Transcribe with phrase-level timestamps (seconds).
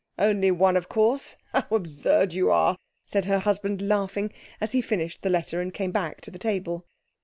[0.17, 1.35] 'Only one, of course.
[1.53, 5.91] How absurd you are!' said her husband, laughing, as he finished the letter and came
[5.91, 6.87] back to the table.